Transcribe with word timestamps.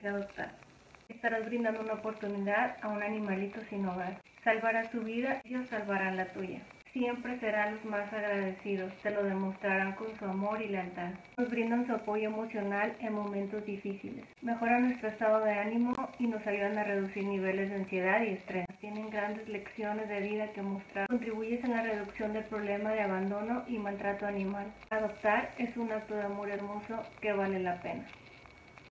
que 0.00 0.08
adoptar. 0.08 0.50
Estarás 1.08 1.44
brindando 1.46 1.80
una 1.80 1.94
oportunidad 1.94 2.76
a 2.82 2.88
un 2.88 3.02
animalito 3.02 3.60
sin 3.68 3.86
hogar. 3.86 4.20
Salvará 4.44 4.90
su 4.90 5.00
vida, 5.00 5.40
y 5.44 5.54
ellos 5.54 5.68
salvarán 5.68 6.16
la 6.16 6.26
tuya. 6.32 6.60
Siempre 6.92 7.38
serán 7.38 7.76
los 7.76 7.84
más 7.84 8.12
agradecidos, 8.12 8.92
te 9.02 9.12
lo 9.12 9.22
demostrarán 9.22 9.92
con 9.92 10.08
su 10.18 10.24
amor 10.24 10.60
y 10.60 10.68
lealtad. 10.68 11.10
Nos 11.36 11.48
brindan 11.48 11.86
su 11.86 11.92
apoyo 11.92 12.28
emocional 12.28 12.96
en 12.98 13.12
momentos 13.12 13.64
difíciles. 13.64 14.24
Mejoran 14.42 14.88
nuestro 14.88 15.08
estado 15.08 15.44
de 15.44 15.52
ánimo 15.52 15.92
y 16.18 16.26
nos 16.26 16.44
ayudan 16.48 16.78
a 16.78 16.84
reducir 16.84 17.24
niveles 17.24 17.70
de 17.70 17.76
ansiedad 17.76 18.22
y 18.22 18.30
estrés. 18.30 18.66
Tienen 18.80 19.08
grandes 19.08 19.48
lecciones 19.48 20.08
de 20.08 20.20
vida 20.20 20.52
que 20.52 20.62
mostrar. 20.62 21.06
Contribuyes 21.06 21.62
en 21.62 21.72
la 21.72 21.82
reducción 21.82 22.32
del 22.32 22.44
problema 22.44 22.90
de 22.90 23.02
abandono 23.02 23.62
y 23.68 23.78
maltrato 23.78 24.26
animal. 24.26 24.66
Adoptar 24.90 25.50
es 25.58 25.76
un 25.76 25.92
acto 25.92 26.16
de 26.16 26.24
amor 26.24 26.50
hermoso 26.50 27.04
que 27.20 27.32
vale 27.32 27.60
la 27.60 27.80
pena. 27.82 28.04